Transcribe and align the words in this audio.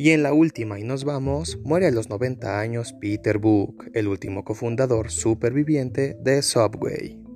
Y 0.00 0.12
en 0.12 0.22
la 0.22 0.32
última 0.32 0.80
y 0.80 0.82
nos 0.82 1.04
vamos, 1.04 1.58
muere 1.62 1.88
a 1.88 1.90
los 1.90 2.08
90 2.08 2.58
años 2.58 2.94
Peter 3.02 3.36
Book, 3.36 3.90
el 3.92 4.08
último 4.08 4.44
cofundador 4.44 5.10
superviviente 5.10 6.16
de 6.22 6.40
Subway. 6.40 7.29